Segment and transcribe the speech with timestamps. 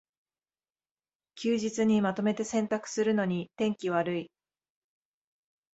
[1.35, 4.31] 休日にまとめて洗濯するのに天気悪い